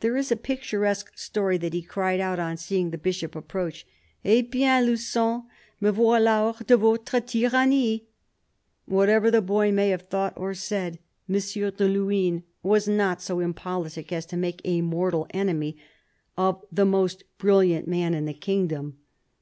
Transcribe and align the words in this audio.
There 0.00 0.16
is 0.16 0.32
a 0.32 0.36
picturesque 0.36 1.18
story 1.18 1.58
that 1.58 1.74
he 1.74 1.82
cried 1.82 2.18
out, 2.18 2.38
on 2.38 2.56
seeing 2.56 2.92
the 2.92 2.96
Bishop 2.96 3.36
approach," 3.36 3.86
Eh 4.24 4.40
bien, 4.40 4.86
Lufon! 4.86 5.42
me 5.82 5.90
voilk 5.90 6.54
hors 6.56 6.64
de 6.66 6.78
votre 6.78 7.20
tyrannic!" 7.20 8.04
Whatever 8.96 9.30
the 9.30 9.42
boy 9.42 9.70
may 9.70 9.90
have 9.90 10.08
thought 10.08 10.32
or 10.34 10.54
said, 10.54 10.98
M. 11.28 11.34
de 11.34 11.86
Luynes 11.86 12.42
was 12.62 12.88
not 12.88 13.20
so 13.20 13.40
impolitic 13.40 14.10
as 14.14 14.24
to 14.24 14.38
make 14.38 14.62
a 14.64 14.80
mortal 14.80 15.26
enemy 15.28 15.76
of 16.38 16.64
the 16.72 16.86
most 16.86 17.24
brilliant 17.36 17.86
man 17.86 18.14
in 18.14 18.24
the 18.24 18.32
kingdom. 18.32 18.96